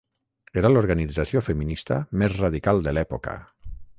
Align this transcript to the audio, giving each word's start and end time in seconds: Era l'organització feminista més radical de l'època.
Era 0.61 0.71
l'organització 0.71 1.43
feminista 1.49 1.99
més 2.23 2.39
radical 2.45 2.83
de 2.87 2.97
l'època. 2.99 3.37